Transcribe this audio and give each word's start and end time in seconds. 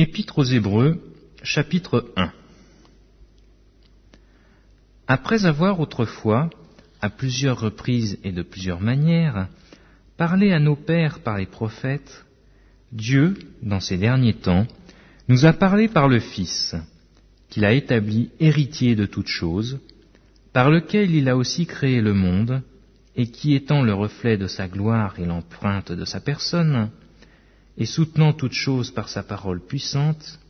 Épître 0.00 0.38
aux 0.38 0.44
Hébreux, 0.44 1.02
chapitre 1.42 2.12
1 2.14 2.30
Après 5.08 5.44
avoir 5.44 5.80
autrefois, 5.80 6.50
à 7.00 7.10
plusieurs 7.10 7.58
reprises 7.58 8.16
et 8.22 8.30
de 8.30 8.42
plusieurs 8.42 8.80
manières, 8.80 9.48
parlé 10.16 10.52
à 10.52 10.60
nos 10.60 10.76
pères 10.76 11.18
par 11.18 11.36
les 11.36 11.46
prophètes, 11.46 12.24
Dieu, 12.92 13.34
dans 13.60 13.80
ces 13.80 13.96
derniers 13.96 14.34
temps, 14.34 14.68
nous 15.26 15.46
a 15.46 15.52
parlé 15.52 15.88
par 15.88 16.06
le 16.06 16.20
Fils, 16.20 16.76
qu'il 17.50 17.64
a 17.64 17.72
établi 17.72 18.30
héritier 18.38 18.94
de 18.94 19.04
toutes 19.04 19.26
choses, 19.26 19.80
par 20.52 20.70
lequel 20.70 21.12
il 21.12 21.28
a 21.28 21.36
aussi 21.36 21.66
créé 21.66 22.00
le 22.00 22.14
monde, 22.14 22.62
et 23.16 23.26
qui 23.26 23.56
étant 23.56 23.82
le 23.82 23.94
reflet 23.94 24.36
de 24.36 24.46
sa 24.46 24.68
gloire 24.68 25.18
et 25.18 25.26
l'empreinte 25.26 25.90
de 25.90 26.04
sa 26.04 26.20
personne, 26.20 26.88
et 27.78 27.86
soutenant 27.86 28.32
toutes 28.32 28.52
choses 28.52 28.90
par 28.90 29.08
sa 29.08 29.22
parole 29.22 29.64
puissante, 29.64 30.40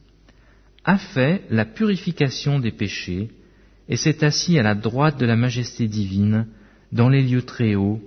a 0.84 0.96
fait 0.96 1.44
la 1.50 1.66
purification 1.66 2.58
des 2.58 2.72
péchés, 2.72 3.28
et 3.90 3.96
s'est 3.96 4.24
assis 4.24 4.58
à 4.58 4.62
la 4.62 4.74
droite 4.74 5.18
de 5.18 5.26
la 5.26 5.36
majesté 5.36 5.86
divine, 5.86 6.46
dans 6.90 7.08
les 7.08 7.22
lieux 7.22 7.42
très 7.42 7.74
hauts, 7.74 8.00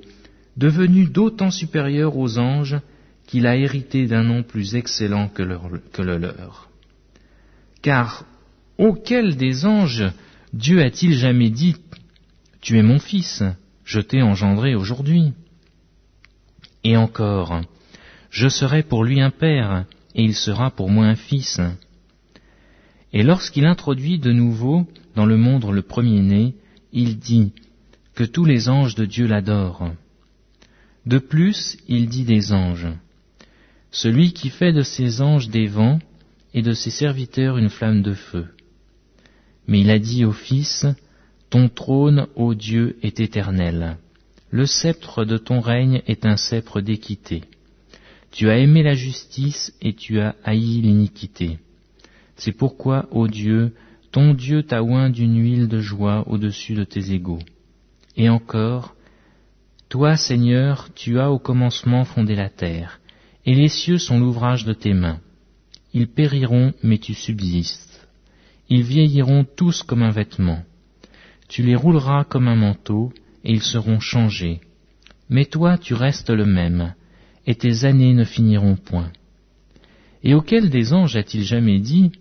devenu 0.58 1.05
d'autant 1.05 1.52
supérieur 1.52 2.18
aux 2.18 2.40
anges 2.40 2.80
qu'il 3.27 3.48
a 3.48 3.55
hérité 3.55 4.08
d'un 4.08 4.23
nom 4.23 4.44
plus 4.44 4.76
excellent 4.76 5.30
que, 5.30 5.44
que 5.94 6.02
le 6.02 6.18
leur. 6.18 6.70
Car 7.82 8.26
auquel 8.77 9.38
des 9.38 9.66
anges 9.66 10.12
Dieu 10.54 10.82
a-t-il 10.82 11.13
jamais 11.13 11.49
dit 11.49 11.76
Tu 12.62 12.77
es 12.77 12.84
mon 12.84 12.99
fils, 12.99 13.44
je 13.85 14.02
t'ai 14.02 14.22
engendré 14.22 14.76
aujourd'hui 14.76 15.34
Et 16.84 16.98
encore, 16.98 17.62
je 18.31 18.48
serai 18.48 18.81
pour 18.81 19.03
lui 19.03 19.21
un 19.21 19.30
père, 19.30 19.85
et 20.16 20.23
il 20.23 20.34
sera 20.34 20.71
pour 20.71 20.90
moi 20.90 21.05
un 21.05 21.16
fils. 21.16 21.59
Et 23.13 23.23
lorsqu'il 23.23 23.65
introduit 23.65 24.20
de 24.20 24.32
nouveau 24.32 24.88
dans 25.15 25.26
le 25.26 25.35
monde 25.35 25.70
le 25.70 25.82
premier-né, 25.82 26.55
il 26.93 27.20
dit 27.20 27.51
que 28.15 28.23
tous 28.23 28.46
les 28.46 28.70
anges 28.70 28.96
de 28.96 29.05
Dieu 29.05 29.27
l'adorent. 29.27 29.91
De 31.05 31.20
plus, 31.20 31.77
il 31.90 32.07
dit 32.07 32.23
des 32.23 32.54
anges, 32.54 32.88
celui 33.91 34.32
qui 34.32 34.49
fait 34.49 34.71
de 34.71 34.82
ses 34.82 35.21
anges 35.21 35.49
des 35.49 35.68
vents 35.68 35.99
et 36.54 36.62
de 36.62 36.71
ses 36.71 36.91
serviteurs 36.91 37.57
une 37.57 37.70
flamme 37.70 38.01
de 38.01 38.13
feu. 38.13 38.48
Mais 39.68 39.82
il 39.82 39.90
a 39.90 39.99
dit 39.99 40.23
au 40.23 40.32
Fils, 40.32 40.85
Ton 41.49 41.68
trône, 41.68 42.27
ô 42.35 42.54
Dieu, 42.54 42.98
est 43.04 43.20
éternel. 43.20 43.98
Le 44.51 44.66
sceptre 44.66 45.26
de 45.26 45.38
ton 45.38 45.60
règne 45.60 46.01
est 46.07 46.26
un 46.26 46.38
sceptre 46.38 46.79
d'équité. 46.79 47.43
Tu 48.32 48.49
as 48.49 48.57
aimé 48.57 48.82
la 48.82 48.96
justice 48.96 49.74
et 49.82 49.93
tu 49.93 50.20
as 50.20 50.35
haï 50.43 50.82
l'iniquité. 50.82 51.60
C'est 52.35 52.54
pourquoi, 52.54 53.07
ô 53.12 53.27
Dieu, 53.27 53.73
ton 54.12 54.34
Dieu 54.34 54.63
t'a 54.63 54.84
oint 54.84 55.10
d'une 55.10 55.38
huile 55.38 55.68
de 55.68 55.79
joie 55.79 56.27
au-dessus 56.27 56.73
de 56.73 56.84
tes 56.84 57.12
égaux. 57.12 57.40
Et 58.15 58.29
encore, 58.29 58.96
toi, 59.90 60.15
Seigneur, 60.15 60.90
tu 60.96 61.20
as 61.20 61.29
au 61.29 61.40
commencement 61.40 62.05
fondé 62.05 62.35
la 62.35 62.49
terre, 62.49 63.01
et 63.46 63.54
les 63.54 63.68
cieux 63.68 63.98
sont 63.98 64.19
l'ouvrage 64.19 64.63
de 64.63 64.73
tes 64.73 64.94
mains. 64.94 65.19
Ils 65.94 66.07
périront, 66.07 66.73
mais 66.84 66.97
tu 66.97 67.13
subsistes. 67.13 68.07
Ils 68.69 68.84
vieilliront 68.84 69.45
tous 69.57 69.84
comme 69.84 70.03
un 70.03 70.12
vêtement. 70.12 70.63
Tu 71.50 71.63
les 71.63 71.75
rouleras 71.75 72.23
comme 72.23 72.47
un 72.47 72.56
manteau, 72.56 73.12
et 73.44 73.51
ils 73.51 73.62
seront 73.62 74.00
changés. 74.00 74.62
Mais 75.29 75.45
toi, 75.45 75.78
tu 75.78 75.94
restes 75.94 76.29
le 76.29 76.45
même, 76.45 76.94
et 77.47 77.56
tes 77.56 77.86
années 77.86 78.14
ne 78.14 78.24
finiront 78.24 78.75
point. 78.75 79.12
Et 80.24 80.34
auquel 80.34 80.70
des 80.70 80.94
anges 80.94 81.16
a-t-il 81.16 81.44
jamais 81.44 81.80
dit, 81.80 82.12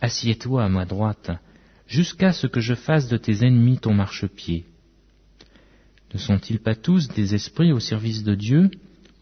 Assieds-toi 0.00 0.64
à 0.64 0.68
ma 0.68 0.84
droite, 0.84 1.30
jusqu'à 1.86 2.32
ce 2.32 2.46
que 2.46 2.60
je 2.60 2.74
fasse 2.74 3.08
de 3.08 3.16
tes 3.16 3.46
ennemis 3.46 3.78
ton 3.78 3.94
marchepied 3.94 4.64
Ne 6.12 6.18
sont-ils 6.18 6.58
pas 6.58 6.74
tous 6.74 7.08
des 7.08 7.34
esprits 7.34 7.72
au 7.72 7.80
service 7.80 8.22
de 8.22 8.34
Dieu, 8.34 8.70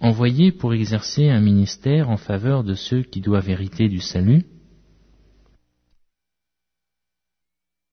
envoyés 0.01 0.51
pour 0.51 0.75
exercer 0.75 1.29
un 1.29 1.41
ministère 1.41 2.11
en 2.11 2.17
faveur 2.17 2.65
de 2.65 2.75
ceux 2.75 3.03
qui 3.03 3.21
doivent 3.21 3.51
hériter 3.51 3.89
du 3.89 4.01
salut? 4.01 4.45